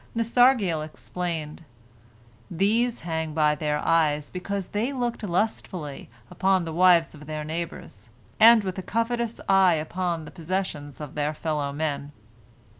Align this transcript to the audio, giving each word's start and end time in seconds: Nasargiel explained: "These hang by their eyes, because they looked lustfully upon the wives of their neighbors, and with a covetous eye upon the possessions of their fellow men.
Nasargiel 0.15 0.81
explained: 0.83 1.63
"These 2.49 3.01
hang 3.01 3.35
by 3.35 3.53
their 3.53 3.77
eyes, 3.77 4.31
because 4.31 4.69
they 4.69 4.91
looked 4.91 5.21
lustfully 5.21 6.09
upon 6.31 6.65
the 6.65 6.73
wives 6.73 7.13
of 7.13 7.27
their 7.27 7.43
neighbors, 7.43 8.09
and 8.39 8.63
with 8.63 8.79
a 8.79 8.81
covetous 8.81 9.39
eye 9.47 9.75
upon 9.75 10.25
the 10.25 10.31
possessions 10.31 11.01
of 11.01 11.13
their 11.13 11.35
fellow 11.35 11.71
men. 11.71 12.11